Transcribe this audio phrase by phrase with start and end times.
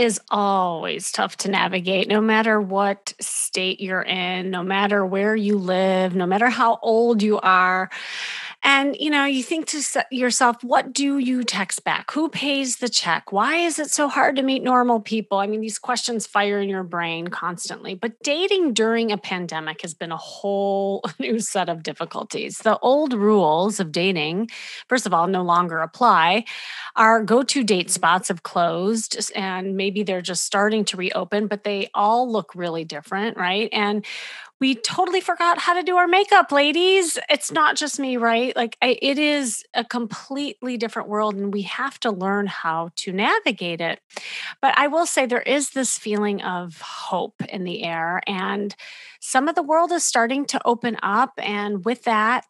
[0.00, 5.58] Is always tough to navigate, no matter what state you're in, no matter where you
[5.58, 7.90] live, no matter how old you are.
[8.62, 12.10] And you know, you think to yourself, what do you text back?
[12.10, 13.32] Who pays the check?
[13.32, 15.38] Why is it so hard to meet normal people?
[15.38, 17.94] I mean, these questions fire in your brain constantly.
[17.94, 22.58] But dating during a pandemic has been a whole new set of difficulties.
[22.58, 24.50] The old rules of dating,
[24.88, 26.44] first of all, no longer apply.
[26.96, 27.92] Our go to date mm-hmm.
[27.92, 32.84] spots have closed and maybe they're just starting to reopen, but they all look really
[32.84, 33.68] different, right?
[33.72, 34.04] And
[34.60, 37.18] we totally forgot how to do our makeup, ladies.
[37.30, 38.54] It's not just me, right?
[38.54, 43.12] Like, I, it is a completely different world, and we have to learn how to
[43.12, 44.00] navigate it.
[44.60, 48.76] But I will say there is this feeling of hope in the air, and
[49.20, 51.32] some of the world is starting to open up.
[51.38, 52.44] And with that,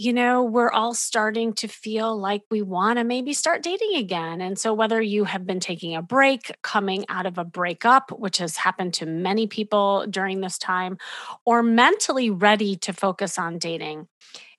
[0.00, 4.40] you know, we're all starting to feel like we want to maybe start dating again.
[4.40, 8.38] And so, whether you have been taking a break, coming out of a breakup, which
[8.38, 10.96] has happened to many people during this time,
[11.44, 14.08] or mentally ready to focus on dating,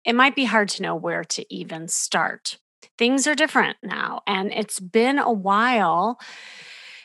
[0.05, 2.59] it might be hard to know where to even start.
[2.99, 6.19] Things are different now, and it's been a while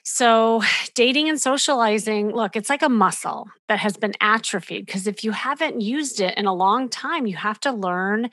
[0.08, 0.62] so,
[0.94, 5.32] dating and socializing, look, it's like a muscle that has been atrophied because if you
[5.32, 8.30] haven't used it in a long time, you have to learn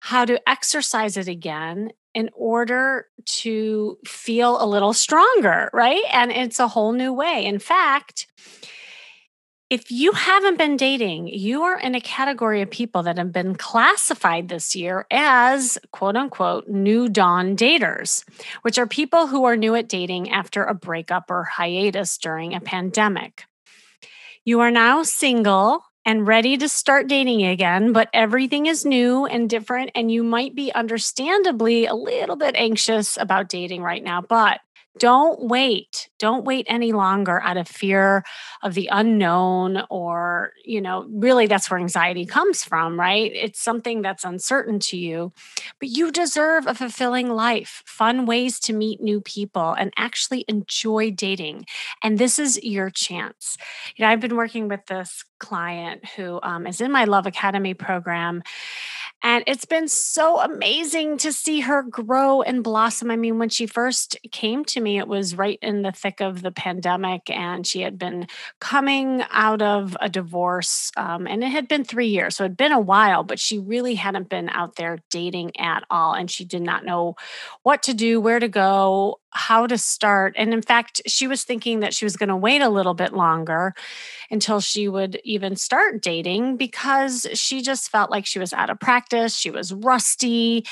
[0.00, 6.02] how to exercise it again in order to feel a little stronger, right?
[6.12, 7.46] And it's a whole new way.
[7.46, 8.26] In fact,
[9.70, 13.54] if you haven't been dating, you are in a category of people that have been
[13.54, 18.24] classified this year as quote unquote new dawn daters,
[18.62, 22.60] which are people who are new at dating after a breakup or hiatus during a
[22.60, 23.44] pandemic.
[24.44, 29.48] You are now single and ready to start dating again, but everything is new and
[29.48, 34.20] different, and you might be understandably a little bit anxious about dating right now.
[34.20, 34.60] But
[34.98, 38.24] don't wait don't wait any longer out of fear
[38.62, 43.30] of the unknown or you know really that's where anxiety comes from right?
[43.34, 45.32] It's something that's uncertain to you
[45.78, 51.10] but you deserve a fulfilling life fun ways to meet new people and actually enjoy
[51.12, 51.66] dating
[52.02, 53.56] and this is your chance.
[53.96, 57.74] You know i've been working with this client who um, is in my love academy
[57.74, 58.42] program
[59.22, 63.10] and it's been so amazing to see her grow and blossom.
[63.10, 66.40] I mean, when she first came to me, it was right in the thick of
[66.40, 68.28] the pandemic, and she had been
[68.60, 70.90] coming out of a divorce.
[70.96, 72.36] Um, and it had been three years.
[72.36, 75.84] So it had been a while, but she really hadn't been out there dating at
[75.90, 76.14] all.
[76.14, 77.16] And she did not know
[77.62, 80.34] what to do, where to go, how to start.
[80.36, 83.12] And in fact, she was thinking that she was going to wait a little bit
[83.12, 83.74] longer
[84.30, 88.78] until she would even start dating because she just felt like she was out of
[88.78, 89.36] practice.
[89.36, 90.64] She was rusty.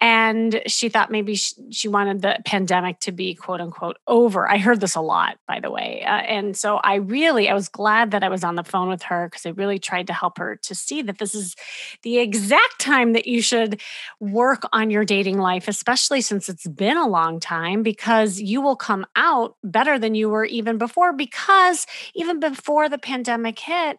[0.00, 4.50] And she thought maybe she, she wanted the pandemic to be quote unquote over.
[4.50, 6.02] I heard this a lot, by the way.
[6.04, 9.02] Uh, and so I really, I was glad that I was on the phone with
[9.04, 11.54] her because I really tried to help her to see that this is
[12.02, 13.80] the exact time that you should
[14.20, 17.99] work on your dating life, especially since it's been a long time, because
[18.40, 21.12] you will come out better than you were even before.
[21.12, 23.98] Because even before the pandemic hit,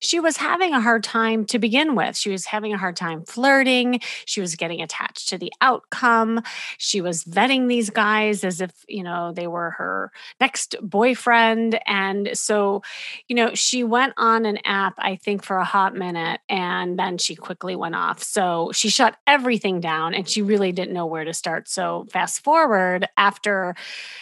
[0.00, 2.16] she was having a hard time to begin with.
[2.16, 4.00] She was having a hard time flirting.
[4.24, 6.42] She was getting attached to the outcome.
[6.78, 11.78] She was vetting these guys as if, you know, they were her next boyfriend.
[11.86, 12.82] And so,
[13.28, 17.18] you know, she went on an app, I think, for a hot minute and then
[17.18, 18.22] she quickly went off.
[18.22, 21.68] So she shut everything down and she really didn't know where to start.
[21.68, 23.74] So, fast forward after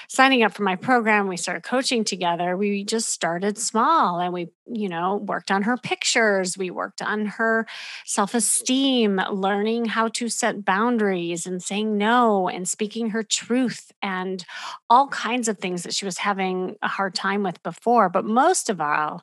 [0.09, 2.57] signing up for my program, we started coaching together.
[2.57, 6.59] We just started small and we, you know, worked on her pictures.
[6.59, 7.67] We worked on her
[8.05, 14.45] self esteem, learning how to set boundaries and saying no and speaking her truth and
[14.91, 18.09] all kinds of things that she was having a hard time with before.
[18.09, 19.23] But most of all,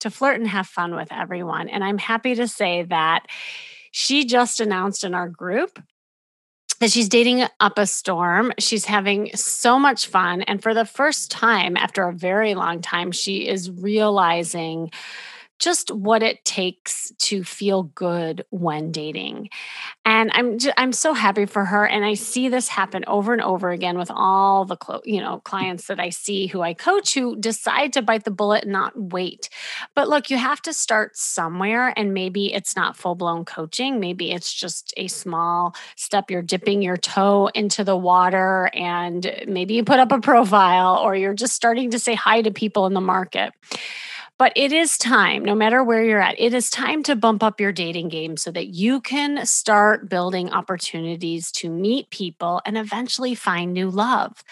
[0.00, 1.68] to flirt and have fun with everyone.
[1.68, 3.26] And I'm happy to say that
[3.92, 5.78] she just announced in our group
[6.80, 8.52] that she's dating up a storm.
[8.58, 10.42] She's having so much fun.
[10.42, 14.90] And for the first time, after a very long time, she is realizing
[15.60, 19.50] just what it takes to feel good when dating.
[20.06, 23.42] And I'm just, I'm so happy for her and I see this happen over and
[23.42, 27.14] over again with all the clo- you know clients that I see who I coach
[27.14, 29.50] who decide to bite the bullet and not wait.
[29.94, 34.52] But look, you have to start somewhere and maybe it's not full-blown coaching, maybe it's
[34.52, 40.00] just a small step you're dipping your toe into the water and maybe you put
[40.00, 43.52] up a profile or you're just starting to say hi to people in the market.
[44.40, 47.60] But it is time, no matter where you're at, it is time to bump up
[47.60, 53.34] your dating game so that you can start building opportunities to meet people and eventually
[53.34, 54.42] find new love.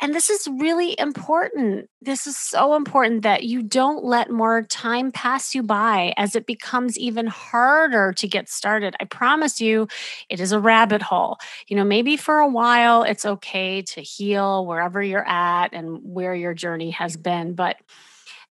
[0.00, 1.90] And this is really important.
[2.00, 6.46] This is so important that you don't let more time pass you by as it
[6.46, 8.96] becomes even harder to get started.
[9.00, 9.86] I promise you,
[10.30, 11.36] it is a rabbit hole.
[11.68, 16.34] You know, maybe for a while it's okay to heal wherever you're at and where
[16.34, 17.52] your journey has been.
[17.52, 17.76] But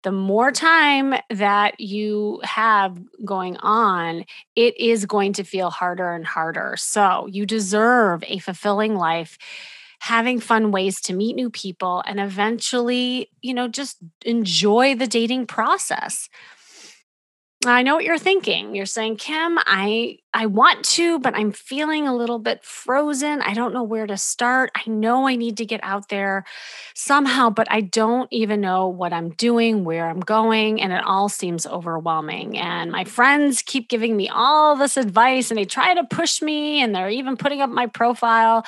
[0.03, 4.25] the more time that you have going on,
[4.57, 6.75] it is going to feel harder and harder.
[6.79, 9.37] So you deserve a fulfilling life,
[10.01, 15.47] having fun ways to meet new people, and eventually, you know, just enjoy the dating
[15.47, 16.29] process.
[17.67, 18.75] I know what you're thinking.
[18.75, 23.43] You're saying, "Kim, I I want to, but I'm feeling a little bit frozen.
[23.43, 24.71] I don't know where to start.
[24.75, 26.45] I know I need to get out there
[26.95, 31.29] somehow, but I don't even know what I'm doing, where I'm going, and it all
[31.29, 32.57] seems overwhelming.
[32.57, 36.81] And my friends keep giving me all this advice and they try to push me
[36.83, 38.65] and they're even putting up my profile.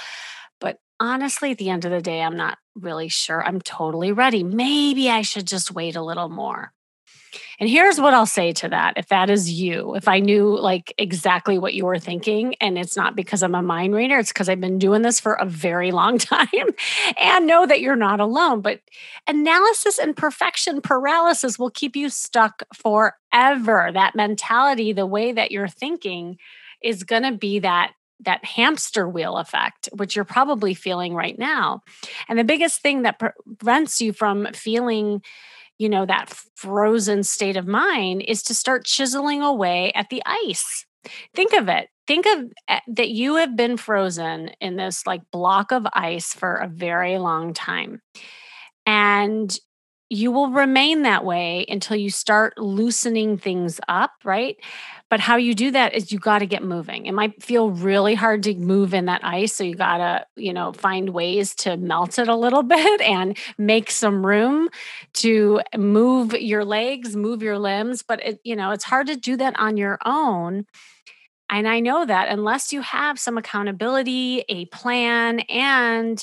[0.60, 4.42] But honestly, at the end of the day, I'm not really sure I'm totally ready.
[4.44, 6.72] Maybe I should just wait a little more."
[7.58, 10.94] And here's what I'll say to that if that is you, if I knew like
[10.98, 14.48] exactly what you were thinking, and it's not because I'm a mind reader, it's because
[14.48, 16.48] I've been doing this for a very long time
[17.20, 18.60] and know that you're not alone.
[18.60, 18.80] But
[19.28, 23.90] analysis and perfection paralysis will keep you stuck forever.
[23.92, 26.38] That mentality, the way that you're thinking,
[26.82, 27.92] is going to be that
[28.24, 31.82] that hamster wheel effect which you're probably feeling right now
[32.28, 35.20] and the biggest thing that prevents you from feeling
[35.78, 40.86] you know, that frozen state of mind is to start chiseling away at the ice.
[41.34, 41.88] Think of it.
[42.06, 46.54] Think of eh, that you have been frozen in this like block of ice for
[46.54, 48.00] a very long time.
[48.86, 49.56] And
[50.12, 54.58] you will remain that way until you start loosening things up, right?
[55.08, 57.06] But how you do that is you got to get moving.
[57.06, 59.54] It might feel really hard to move in that ice.
[59.54, 63.38] So you got to, you know, find ways to melt it a little bit and
[63.56, 64.68] make some room
[65.14, 68.02] to move your legs, move your limbs.
[68.02, 70.66] But, it, you know, it's hard to do that on your own.
[71.48, 76.22] And I know that unless you have some accountability, a plan, and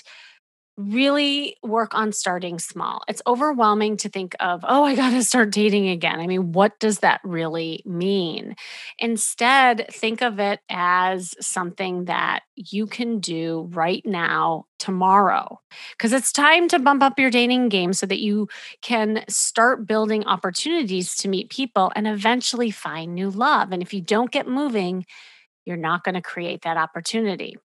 [0.79, 3.03] really work on starting small.
[3.09, 6.21] It's overwhelming to think of, oh, I got to start dating again.
[6.21, 8.55] I mean, what does that really mean?
[8.97, 15.59] Instead, think of it as something that you can do right now, tomorrow,
[15.97, 18.47] because it's time to bump up your dating game so that you
[18.81, 23.73] can start building opportunities to meet people and eventually find new love.
[23.73, 25.05] And if you don't get moving,
[25.65, 27.57] you're not going to create that opportunity.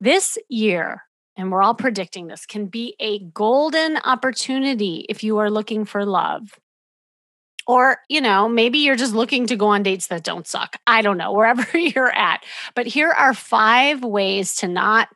[0.00, 1.02] This year,
[1.36, 6.04] and we're all predicting this, can be a golden opportunity if you are looking for
[6.04, 6.58] love.
[7.66, 10.76] Or, you know, maybe you're just looking to go on dates that don't suck.
[10.86, 12.44] I don't know, wherever you're at.
[12.74, 15.08] But here are five ways to not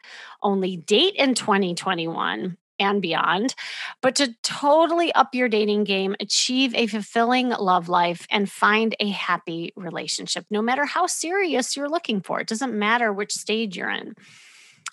[0.43, 3.55] only date in 2021 and beyond,
[4.01, 9.09] but to totally up your dating game, achieve a fulfilling love life, and find a
[9.09, 12.41] happy relationship, no matter how serious you're looking for.
[12.41, 14.15] It doesn't matter which stage you're in.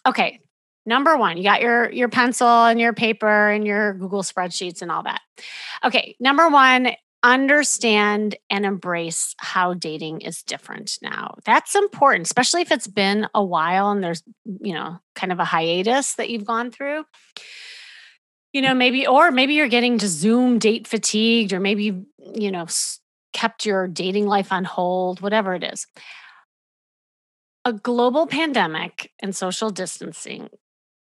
[0.05, 0.39] Okay,
[0.85, 4.91] Number one, you got your your pencil and your paper and your Google spreadsheets and
[4.91, 5.21] all that.
[5.83, 6.91] Okay, number one,
[7.23, 11.35] understand and embrace how dating is different now.
[11.43, 14.21] That's important, especially if it's been a while and there's,
[14.61, 17.03] you know, kind of a hiatus that you've gone through.
[18.53, 22.67] You know, maybe, or maybe you're getting to Zoom date fatigued, or maybe, you know,
[23.33, 25.87] kept your dating life on hold, whatever it is.
[27.65, 30.49] A global pandemic and social distancing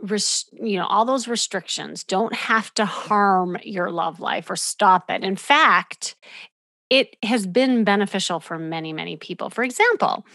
[0.01, 2.03] res- you know all those restrictions.
[2.03, 5.23] Don't have to harm your love life or stop it.
[5.23, 6.15] In fact
[6.89, 9.49] it has been beneficial for many many people.
[9.49, 10.25] For example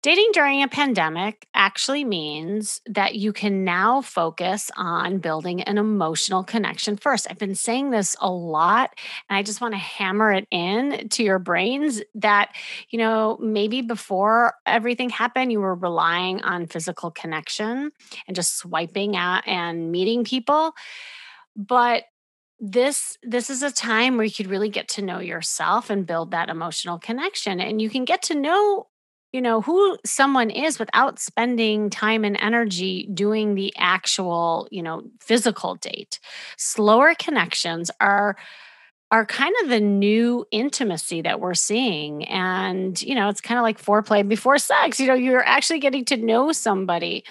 [0.00, 6.44] Dating during a pandemic actually means that you can now focus on building an emotional
[6.44, 7.26] connection first.
[7.28, 8.90] I've been saying this a lot,
[9.28, 12.54] and I just want to hammer it in to your brains that,
[12.90, 17.90] you know, maybe before everything happened, you were relying on physical connection
[18.28, 20.74] and just swiping out and meeting people.
[21.56, 22.04] But
[22.60, 26.32] this this is a time where you could really get to know yourself and build
[26.32, 28.88] that emotional connection and you can get to know
[29.32, 35.02] you know who someone is without spending time and energy doing the actual you know
[35.20, 36.18] physical date.
[36.56, 38.36] Slower connections are
[39.10, 43.62] are kind of the new intimacy that we're seeing and you know it's kind of
[43.62, 47.24] like foreplay before sex you know you're actually getting to know somebody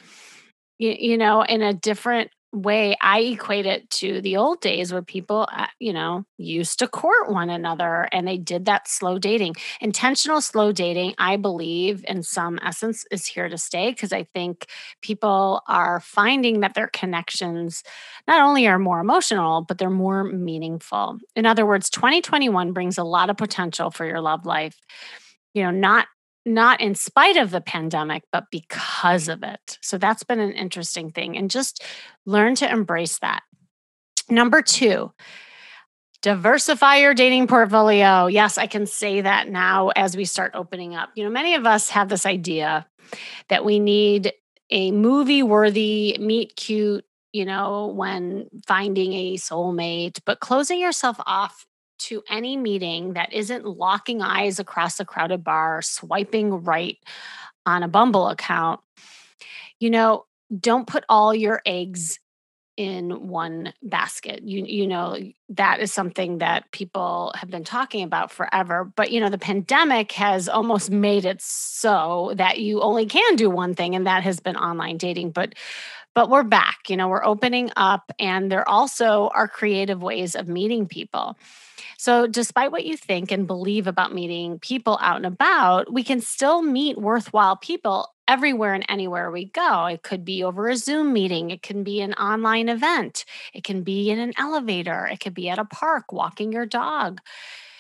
[0.80, 5.02] you, you know in a different way I equate it to the old days where
[5.02, 9.56] people, uh, you know, used to court one another and they did that slow dating.
[9.82, 14.68] Intentional slow dating, I believe, in some essence, is here to stay because I think
[15.02, 17.84] people are finding that their connections
[18.28, 21.18] not only are more emotional, but they're more meaningful.
[21.36, 24.76] In other words, 2021 brings a lot of potential for your love life.
[25.54, 26.08] You know, not
[26.48, 29.78] not in spite of the pandemic, but because of it.
[29.82, 31.38] So that's been an interesting thing.
[31.38, 31.84] And just
[32.26, 33.42] learn to embrace that.
[34.30, 35.12] Number two,
[36.22, 38.28] diversify your dating portfolio.
[38.28, 41.10] Yes, I can say that now as we start opening up.
[41.16, 42.88] You know, many of us have this idea
[43.50, 44.34] that we need
[44.70, 51.66] a movie worthy, meet cute, you know, when finding a soulmate, but closing yourself off
[52.00, 56.98] to any meeting that isn't locking eyes across a crowded bar, swiping right
[57.66, 58.80] on a Bumble account,
[59.80, 60.26] you know,
[60.60, 62.20] don't put all your eggs
[62.78, 64.44] in one basket.
[64.44, 65.18] You you know
[65.50, 70.12] that is something that people have been talking about forever, but you know the pandemic
[70.14, 74.40] has almost made it so that you only can do one thing and that has
[74.40, 75.56] been online dating, but
[76.14, 76.90] but we're back.
[76.90, 81.38] You know, we're opening up and there also are creative ways of meeting people.
[82.00, 86.22] So, despite what you think and believe about meeting people out and about, we can
[86.22, 89.86] still meet worthwhile people everywhere and anywhere we go.
[89.86, 93.82] It could be over a Zoom meeting, it can be an online event, it can
[93.82, 97.20] be in an elevator, it could be at a park walking your dog.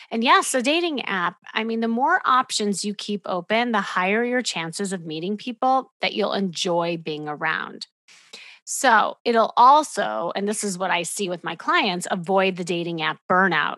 [0.09, 1.35] And yes, a dating app.
[1.53, 5.91] I mean, the more options you keep open, the higher your chances of meeting people
[6.01, 7.87] that you'll enjoy being around.
[8.63, 13.01] So it'll also, and this is what I see with my clients, avoid the dating
[13.01, 13.77] app burnout.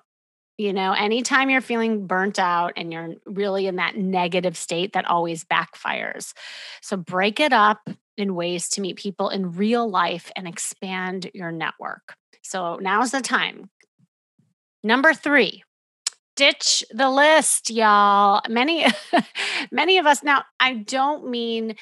[0.59, 5.05] You know, anytime you're feeling burnt out and you're really in that negative state, that
[5.05, 6.33] always backfires.
[6.81, 11.53] So break it up in ways to meet people in real life and expand your
[11.53, 12.17] network.
[12.41, 13.69] So now's the time.
[14.83, 15.63] Number three,
[16.35, 18.41] ditch the list, y'all.
[18.49, 18.85] Many,
[19.71, 21.77] many of us now, I don't mean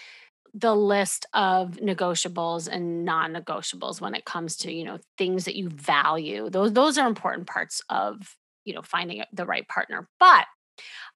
[0.53, 5.69] the list of negotiables and non-negotiables when it comes to you know things that you
[5.69, 8.35] value those those are important parts of
[8.67, 10.45] you know finding the right partner but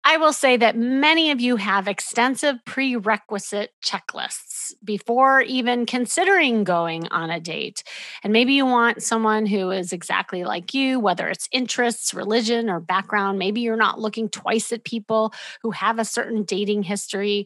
[0.05, 7.07] I will say that many of you have extensive prerequisite checklists before even considering going
[7.09, 7.83] on a date.
[8.23, 12.79] And maybe you want someone who is exactly like you, whether it's interests, religion, or
[12.79, 13.39] background.
[13.39, 17.45] Maybe you're not looking twice at people who have a certain dating history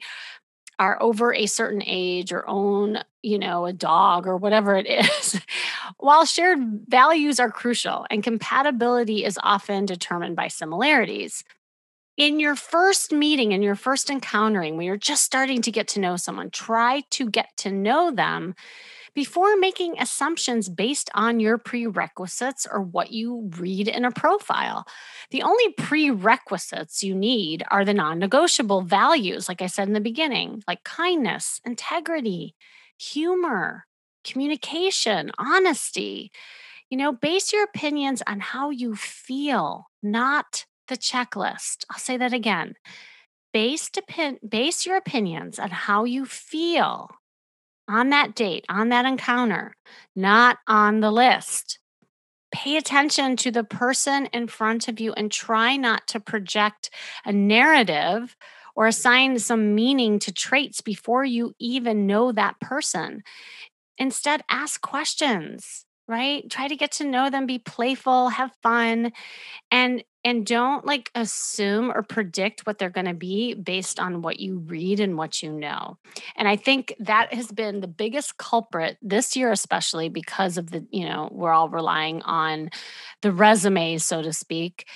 [0.79, 5.39] are over a certain age or own, you know, a dog or whatever it is.
[5.97, 11.43] While shared values are crucial and compatibility is often determined by similarities.
[12.15, 15.99] In your first meeting and your first encountering, when you're just starting to get to
[15.99, 18.53] know someone, try to get to know them
[19.15, 24.86] before making assumptions based on your prerequisites or what you read in a profile.
[25.32, 30.01] The only prerequisites you need are the non negotiable values, like I said in the
[30.01, 32.55] beginning, like kindness, integrity,
[32.98, 33.86] humor,
[34.24, 36.32] communication, honesty.
[36.89, 41.86] You know, base your opinions on how you feel, not the checklist.
[41.89, 42.75] I'll say that again.
[43.51, 47.10] Base, depend, base your opinions on how you feel,
[47.87, 49.73] on that date, on that encounter,
[50.15, 51.79] not on the list.
[52.51, 56.89] Pay attention to the person in front of you and try not to project
[57.25, 58.35] a narrative
[58.75, 63.23] or assign some meaning to traits before you even know that person.
[63.97, 69.13] Instead, ask questions right try to get to know them be playful have fun
[69.71, 74.39] and and don't like assume or predict what they're going to be based on what
[74.39, 75.97] you read and what you know.
[76.35, 80.85] And i think that has been the biggest culprit this year especially because of the
[80.91, 82.69] you know we're all relying on
[83.21, 84.87] the resumes so to speak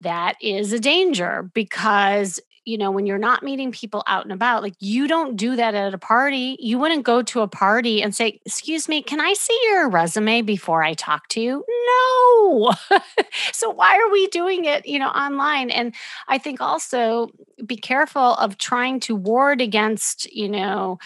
[0.00, 4.60] that is a danger because you know, when you're not meeting people out and about,
[4.60, 6.56] like you don't do that at a party.
[6.58, 10.42] You wouldn't go to a party and say, Excuse me, can I see your resume
[10.42, 11.64] before I talk to you?
[11.86, 12.72] No.
[13.52, 15.70] so why are we doing it, you know, online?
[15.70, 15.94] And
[16.26, 17.30] I think also
[17.64, 20.98] be careful of trying to ward against, you know,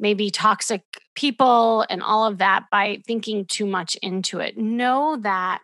[0.00, 0.82] maybe toxic
[1.14, 4.58] people and all of that by thinking too much into it.
[4.58, 5.62] Know that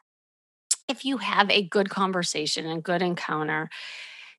[0.88, 3.70] if you have a good conversation and good encounter,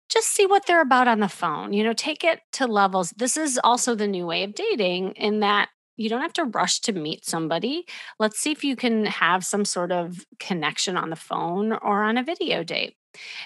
[0.10, 1.74] just see what they're about on the phone.
[1.74, 3.12] You know, take it to levels.
[3.12, 6.80] This is also the new way of dating in that you don't have to rush
[6.82, 7.86] to meet somebody.
[8.20, 12.18] Let's see if you can have some sort of connection on the phone or on
[12.18, 12.96] a video date.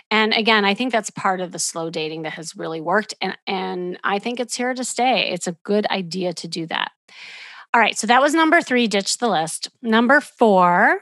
[0.09, 3.37] And again, I think that's part of the slow dating that has really worked and
[3.45, 5.29] and I think it's here to stay.
[5.29, 6.91] It's a good idea to do that.
[7.73, 9.69] All right, so that was number 3, ditch the list.
[9.81, 11.01] Number 4,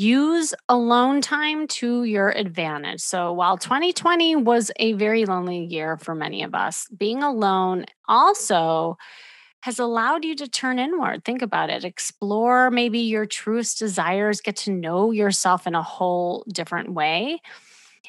[0.00, 3.00] use alone time to your advantage.
[3.00, 8.96] So while 2020 was a very lonely year for many of us, being alone also
[9.62, 11.24] has allowed you to turn inward.
[11.24, 11.84] Think about it.
[11.84, 17.40] Explore maybe your truest desires, get to know yourself in a whole different way.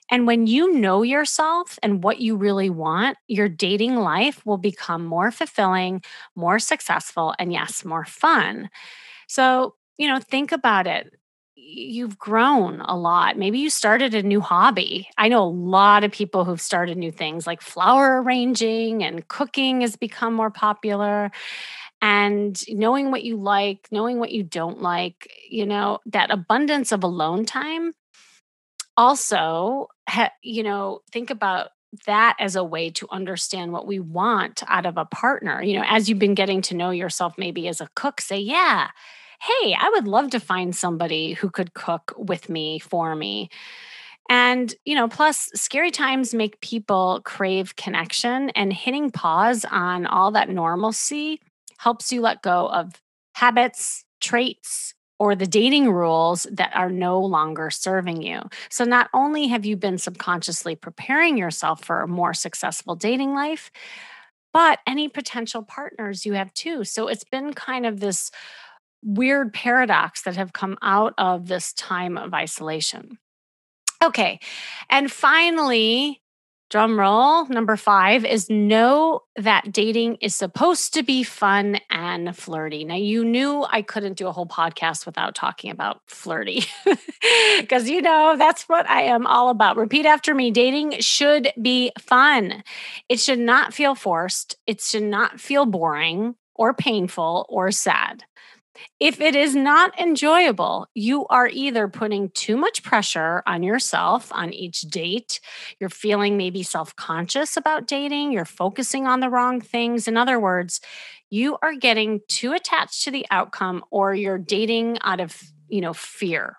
[0.10, 5.06] And when you know yourself and what you really want, your dating life will become
[5.06, 6.02] more fulfilling,
[6.36, 8.70] more successful, and yes, more fun.
[9.28, 11.14] So, you know, think about it
[11.72, 13.38] you've grown a lot.
[13.38, 15.08] Maybe you started a new hobby.
[15.18, 19.82] I know a lot of people who've started new things like flower arranging and cooking
[19.82, 21.32] has become more popular.
[22.02, 27.04] And knowing what you like, knowing what you don't like, you know, that abundance of
[27.04, 27.94] alone time.
[28.98, 29.88] Also,
[30.42, 31.70] you know, think about
[32.06, 35.62] that as a way to understand what we want out of a partner.
[35.62, 38.90] You know, as you've been getting to know yourself, maybe as a cook, say, yeah,
[39.42, 43.50] hey, I would love to find somebody who could cook with me for me.
[44.30, 50.32] And, you know, plus scary times make people crave connection, and hitting pause on all
[50.32, 51.42] that normalcy
[51.80, 52.94] helps you let go of
[53.34, 58.42] habits, traits, or the dating rules that are no longer serving you.
[58.70, 63.72] So, not only have you been subconsciously preparing yourself for a more successful dating life,
[64.54, 66.84] but any potential partners you have too.
[66.84, 68.32] So, it's been kind of this
[69.04, 73.18] weird paradox that have come out of this time of isolation.
[74.04, 74.40] Okay.
[74.90, 76.22] And finally,
[76.72, 82.84] drum roll, number five is know that dating is supposed to be fun and flirty.
[82.86, 86.64] Now, you knew I couldn't do a whole podcast without talking about flirty
[87.60, 89.78] because you know that's what I am all about.
[89.78, 92.64] Repeat after me dating should be fun,
[93.10, 98.24] it should not feel forced, it should not feel boring or painful or sad.
[99.00, 104.54] If it is not enjoyable, you are either putting too much pressure on yourself on
[104.54, 105.40] each date,
[105.80, 110.08] you're feeling maybe self conscious about dating, you're focusing on the wrong things.
[110.08, 110.82] In other words,
[111.30, 115.94] you are getting too attached to the outcome or you're dating out of, you know,
[115.94, 116.58] fear.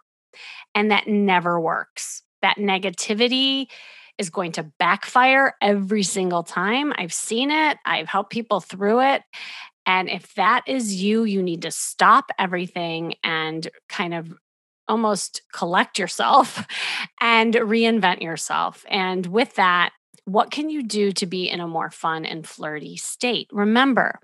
[0.74, 2.22] And that never works.
[2.40, 3.66] That negativity
[4.18, 6.92] is going to backfire every single time.
[6.96, 9.22] I've seen it, I've helped people through it.
[9.86, 14.32] And if that is you, you need to stop everything and kind of
[14.88, 16.66] almost collect yourself
[17.20, 18.84] and reinvent yourself.
[18.88, 19.92] And with that,
[20.24, 23.48] what can you do to be in a more fun and flirty state?
[23.52, 24.20] Remember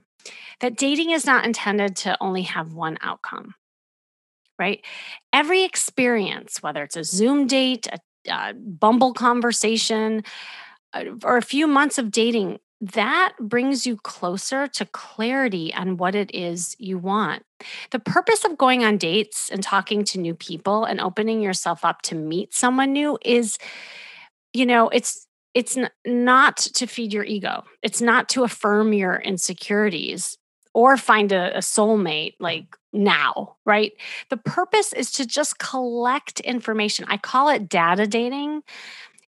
[0.60, 3.54] that dating is not intended to only have one outcome,
[4.58, 4.84] right?
[5.32, 7.98] Every experience, whether it's a Zoom date, a,
[8.30, 10.22] a Bumble conversation,
[10.92, 16.14] uh, or a few months of dating that brings you closer to clarity on what
[16.14, 17.42] it is you want.
[17.90, 22.02] The purpose of going on dates and talking to new people and opening yourself up
[22.02, 23.58] to meet someone new is
[24.52, 27.64] you know, it's it's n- not to feed your ego.
[27.82, 30.36] It's not to affirm your insecurities
[30.74, 33.92] or find a, a soulmate like now, right?
[34.30, 37.06] The purpose is to just collect information.
[37.08, 38.62] I call it data dating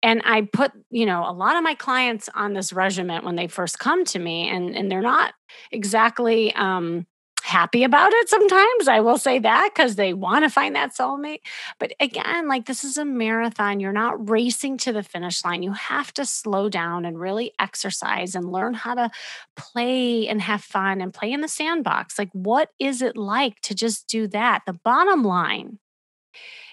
[0.03, 3.47] and i put you know a lot of my clients on this regimen when they
[3.47, 5.33] first come to me and and they're not
[5.71, 7.05] exactly um
[7.43, 11.39] happy about it sometimes i will say that because they want to find that soulmate.
[11.79, 15.71] But again like this is a marathon you're not racing to the finish line you
[15.71, 19.09] have to slow down and really exercise and learn how to
[19.55, 22.19] play and have fun and play in the sandbox.
[22.19, 24.63] Like what is it like to just do that?
[24.65, 25.79] The bottom line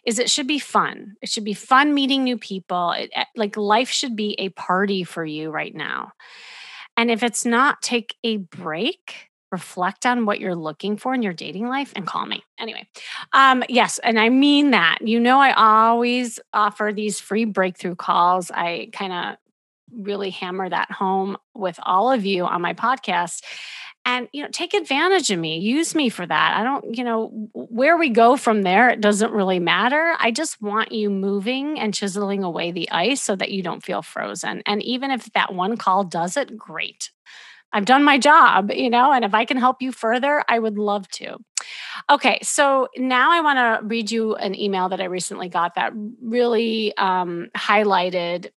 [0.06, 1.16] is it should be fun.
[1.22, 2.92] It should be fun meeting new people.
[2.92, 6.12] It, eh, like life should be a party for you right now.
[6.96, 11.32] And if it's not, take a break, reflect on what you're looking for in your
[11.32, 12.44] dating life and call me.
[12.58, 12.86] Anyway,
[13.32, 14.98] um, yes, and I mean that.
[15.00, 18.50] You know, I always offer these free breakthrough calls.
[18.50, 19.36] I kind of
[19.92, 23.42] really hammer that home with all of you on my podcast
[24.04, 26.56] and you know take advantage of me use me for that.
[26.56, 30.14] I don't you know where we go from there it doesn't really matter.
[30.18, 34.02] I just want you moving and chiseling away the ice so that you don't feel
[34.02, 34.62] frozen.
[34.66, 37.10] And even if that one call does it great.
[37.72, 40.78] I've done my job you know and if i can help you further i would
[40.78, 41.38] love to.
[42.10, 45.92] Okay, so now I want to read you an email that I recently got that
[46.22, 48.50] really um, highlighted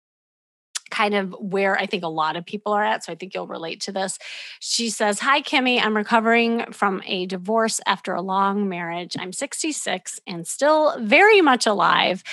[0.95, 3.03] kind of where I think a lot of people are at.
[3.03, 4.17] So I think you'll relate to this.
[4.61, 5.81] She says, Hi, Kimmy.
[5.81, 9.15] I'm recovering from a divorce after a long marriage.
[9.19, 12.23] I'm 66 and still very much alive.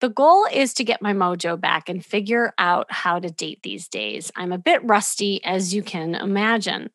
[0.00, 3.86] The goal is to get my mojo back and figure out how to date these
[3.86, 4.32] days.
[4.34, 6.88] I'm a bit rusty, as you can imagine.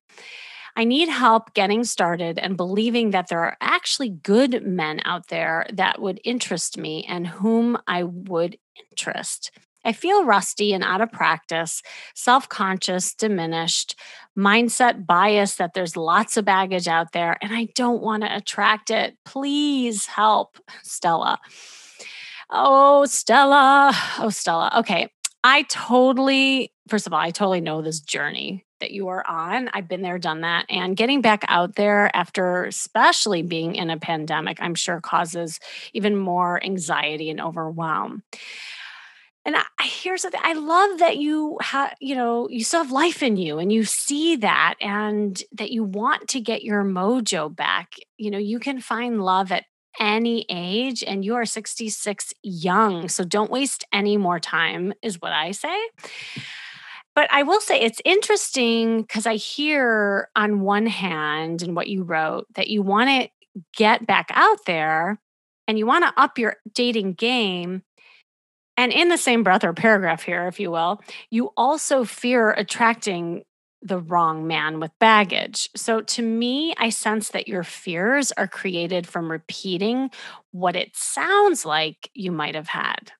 [0.75, 5.67] I need help getting started and believing that there are actually good men out there
[5.71, 8.57] that would interest me and whom I would
[8.91, 9.51] interest.
[9.85, 11.81] I feel rusty and out of practice,
[12.15, 13.95] self conscious, diminished,
[14.37, 18.89] mindset bias that there's lots of baggage out there and I don't want to attract
[18.89, 19.15] it.
[19.23, 21.39] Please help, Stella.
[22.49, 23.91] Oh, Stella.
[24.19, 24.71] Oh, Stella.
[24.79, 25.09] Okay.
[25.43, 29.69] I totally, first of all, I totally know this journey that you are on.
[29.73, 30.65] I've been there, done that.
[30.69, 35.59] And getting back out there after, especially being in a pandemic, I'm sure causes
[35.93, 38.23] even more anxiety and overwhelm.
[39.45, 42.91] And I, here's the thing I love that you have, you know, you still have
[42.91, 47.55] life in you and you see that and that you want to get your mojo
[47.55, 47.93] back.
[48.17, 49.65] You know, you can find love at
[49.99, 53.07] any age and you are 66 young.
[53.07, 55.77] So don't waste any more time, is what I say.
[57.13, 62.03] But I will say it's interesting because I hear on one hand in what you
[62.03, 63.29] wrote that you want to
[63.77, 65.19] get back out there
[65.67, 67.83] and you want to up your dating game.
[68.77, 73.43] And in the same breath or paragraph here, if you will, you also fear attracting
[73.81, 75.69] the wrong man with baggage.
[75.75, 80.09] So to me, I sense that your fears are created from repeating
[80.51, 83.11] what it sounds like you might have had.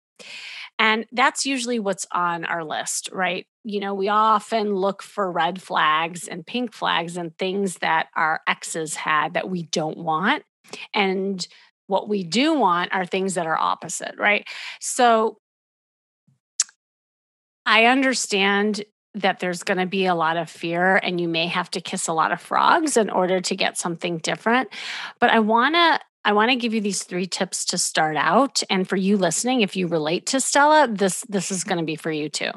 [0.80, 3.46] And that's usually what's on our list, right?
[3.64, 8.42] You know, we often look for red flags and pink flags and things that our
[8.48, 10.44] exes had that we don't want.
[10.94, 11.48] And
[11.88, 14.48] what we do want are things that are opposite, right?
[14.82, 15.38] So
[17.66, 18.84] I understand
[19.16, 22.08] that there's going to be a lot of fear and you may have to kiss
[22.08, 24.70] a lot of frogs in order to get something different.
[25.20, 28.64] But I want to I want to give you these three tips to start out
[28.70, 31.96] and for you listening if you relate to Stella, this this is going to be
[31.96, 32.52] for you too.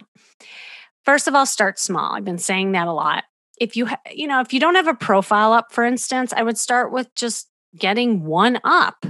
[1.05, 2.15] First of all, start small.
[2.15, 3.25] I've been saying that a lot.
[3.61, 6.43] If you ha- you know, if you don't have a profile up for instance, I
[6.43, 9.05] would start with just getting one up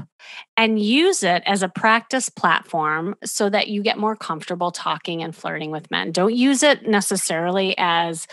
[0.57, 5.35] and use it as a practice platform so that you get more comfortable talking and
[5.35, 6.13] flirting with men.
[6.13, 8.27] Don't use it necessarily as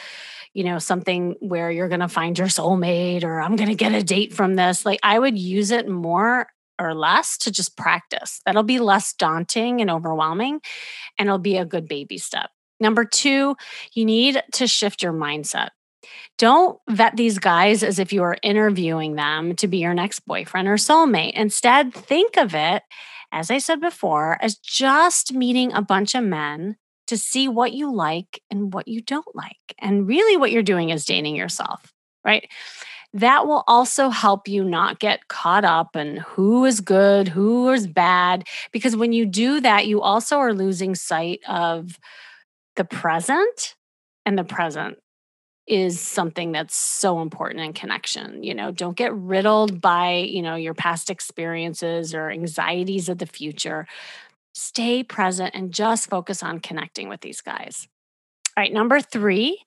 [0.53, 3.93] you know something where you're going to find your soulmate or I'm going to get
[3.93, 4.85] a date from this.
[4.85, 6.47] Like I would use it more
[6.79, 8.41] or less to just practice.
[8.45, 10.61] That'll be less daunting and overwhelming
[11.17, 12.49] and it'll be a good baby step.
[12.79, 13.55] Number 2,
[13.93, 15.69] you need to shift your mindset.
[16.37, 20.67] Don't vet these guys as if you are interviewing them to be your next boyfriend
[20.67, 21.33] or soulmate.
[21.33, 22.83] Instead, think of it,
[23.31, 27.93] as I said before, as just meeting a bunch of men to see what you
[27.93, 29.75] like and what you don't like.
[29.79, 32.49] And really, what you're doing is dating yourself, right?
[33.13, 37.87] That will also help you not get caught up in who is good, who is
[37.87, 38.45] bad.
[38.73, 41.97] Because when you do that, you also are losing sight of
[42.75, 43.75] the present
[44.25, 44.97] and the present
[45.67, 48.43] is something that's so important in connection.
[48.43, 53.25] You know, don't get riddled by, you know, your past experiences or anxieties of the
[53.25, 53.87] future.
[54.53, 57.87] Stay present and just focus on connecting with these guys.
[58.55, 59.59] All right, number three,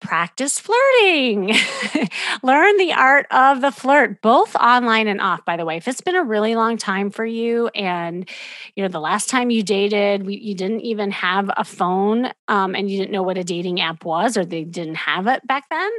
[0.00, 1.54] practice flirting.
[2.42, 5.76] Learn the art of the flirt, both online and off, by the way.
[5.76, 8.28] If it's been a really long time for you and
[8.74, 12.74] you know the last time you dated, we, you didn't even have a phone um,
[12.74, 15.64] and you didn't know what a dating app was or they didn't have it back
[15.70, 15.90] then,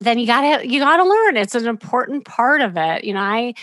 [0.00, 1.36] then you gotta you gotta learn.
[1.36, 3.04] It's an important part of it.
[3.04, 3.54] You know, I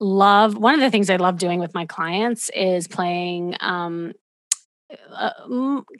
[0.00, 4.12] love one of the things I love doing with my clients is playing um,
[5.12, 5.32] uh,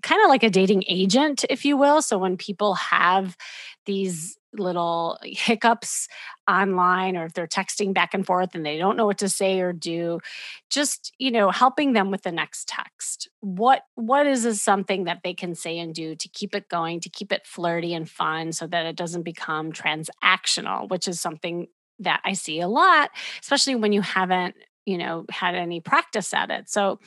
[0.02, 2.02] kind of like a dating agent, if you will.
[2.02, 3.36] So when people have
[3.86, 6.08] these little hiccups
[6.48, 9.60] online or if they're texting back and forth and they don't know what to say
[9.60, 10.18] or do
[10.68, 15.20] just you know helping them with the next text what what is this something that
[15.22, 18.52] they can say and do to keep it going to keep it flirty and fun
[18.52, 21.68] so that it doesn't become transactional which is something
[22.00, 26.50] that i see a lot especially when you haven't you know had any practice at
[26.50, 26.98] it so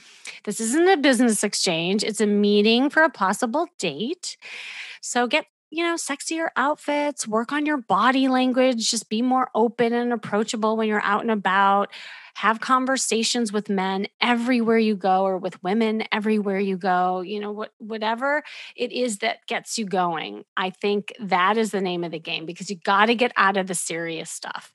[0.44, 4.38] this isn't a business exchange it's a meeting for a possible date
[5.02, 9.92] so get you know, sexier outfits, work on your body language, just be more open
[9.92, 11.92] and approachable when you're out and about.
[12.36, 17.22] Have conversations with men everywhere you go or with women everywhere you go.
[17.22, 18.44] You know, what whatever
[18.76, 20.44] it is that gets you going.
[20.56, 23.58] I think that is the name of the game because you got to get out
[23.58, 24.72] of the serious stuff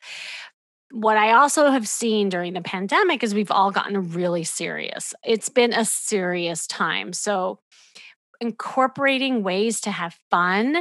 [0.90, 5.14] what I also have seen during the pandemic is we've all gotten really serious.
[5.24, 7.12] It's been a serious time.
[7.12, 7.60] So,
[8.40, 10.76] incorporating ways to have fun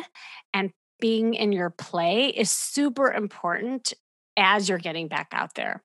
[0.54, 3.94] and being in your play is super important
[4.38, 5.84] as you're getting back out there.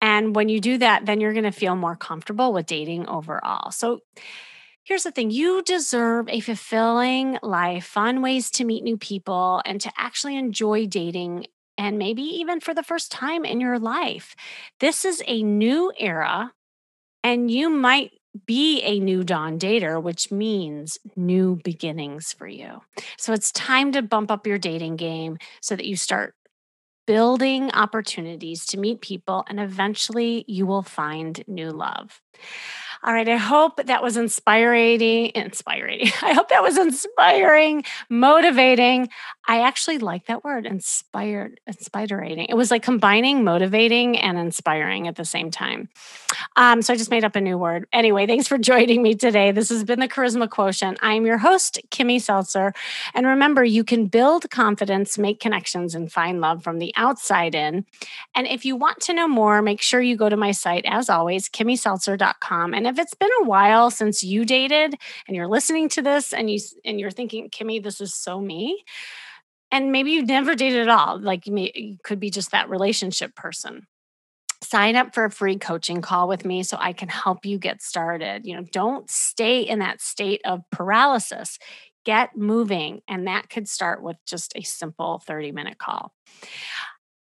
[0.00, 3.72] And when you do that, then you're going to feel more comfortable with dating overall.
[3.72, 4.00] So,
[4.84, 9.80] here's the thing you deserve a fulfilling life, fun ways to meet new people, and
[9.80, 11.46] to actually enjoy dating.
[11.80, 14.36] And maybe even for the first time in your life.
[14.80, 16.52] This is a new era,
[17.24, 18.10] and you might
[18.44, 22.82] be a new dawn dater, which means new beginnings for you.
[23.16, 26.34] So it's time to bump up your dating game so that you start
[27.06, 32.20] building opportunities to meet people and eventually you will find new love.
[33.02, 33.28] All right.
[33.28, 35.32] I hope that was inspiring.
[35.34, 36.02] Inspiring.
[36.22, 39.08] I hope that was inspiring, motivating.
[39.50, 42.38] I actually like that word, inspired, inspiring.
[42.38, 45.88] It was like combining motivating and inspiring at the same time.
[46.54, 47.88] Um, so I just made up a new word.
[47.92, 49.50] Anyway, thanks for joining me today.
[49.50, 51.00] This has been the Charisma Quotient.
[51.02, 52.72] I'm your host, Kimmy Seltzer.
[53.12, 57.84] And remember, you can build confidence, make connections, and find love from the outside in.
[58.36, 61.10] And if you want to know more, make sure you go to my site, as
[61.10, 62.72] always, kimmyseltzer.com.
[62.72, 64.94] And if it's been a while since you dated
[65.26, 68.84] and you're listening to this and you and you're thinking, Kimmy, this is so me.
[69.72, 71.18] And maybe you've never dated at all.
[71.20, 73.86] Like you could be just that relationship person
[74.62, 77.82] sign up for a free coaching call with me so I can help you get
[77.82, 78.46] started.
[78.46, 81.58] You know, don't stay in that state of paralysis.
[82.04, 83.00] Get moving.
[83.08, 86.12] And that could start with just a simple 30 minute call.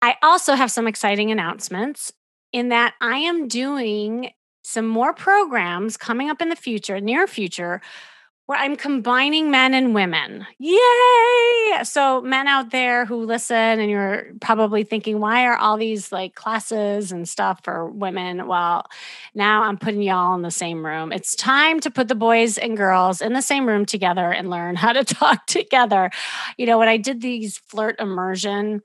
[0.02, 2.12] I also have some exciting announcements
[2.52, 4.32] in that I am doing
[4.64, 7.82] some more programs coming up in the future, near future,
[8.46, 10.46] where I'm combining men and women.
[10.60, 11.84] Yay!
[11.84, 16.36] So, men out there who listen and you're probably thinking, why are all these like
[16.36, 18.48] classes and stuff for women?
[18.48, 18.86] Well,
[19.34, 21.14] now I'm putting y'all in the same room.
[21.14, 24.76] It's time to put the boys and girls in the same room together and learn
[24.76, 26.12] how to talk together.
[26.58, 28.82] You know, when I did these flirt immersion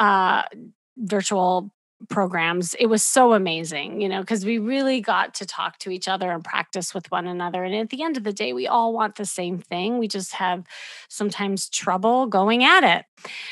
[0.00, 0.42] uh
[0.96, 1.72] virtual
[2.08, 6.06] programs it was so amazing you know because we really got to talk to each
[6.06, 8.92] other and practice with one another and at the end of the day we all
[8.92, 10.64] want the same thing we just have
[11.08, 13.04] sometimes trouble going at it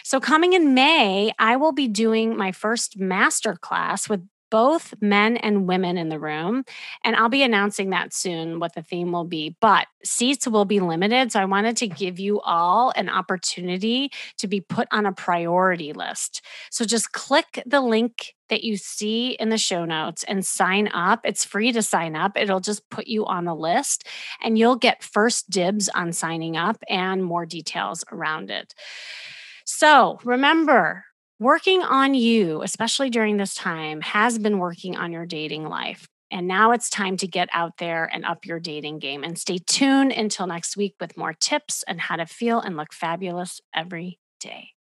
[0.05, 5.37] so coming in may i will be doing my first master class with both men
[5.37, 6.65] and women in the room.
[7.05, 9.57] And I'll be announcing that soon what the theme will be.
[9.61, 11.33] But seats will be limited.
[11.33, 15.93] So I wanted to give you all an opportunity to be put on a priority
[15.93, 16.43] list.
[16.71, 21.21] So just click the link that you see in the show notes and sign up.
[21.25, 22.33] It's free to sign up.
[22.37, 24.07] It'll just put you on the list
[24.43, 28.75] and you'll get first dibs on signing up and more details around it.
[29.65, 31.05] So remember,
[31.39, 36.07] working on you, especially during this time, has been working on your dating life.
[36.31, 39.23] And now it's time to get out there and up your dating game.
[39.23, 42.93] And stay tuned until next week with more tips on how to feel and look
[42.93, 44.76] fabulous every day.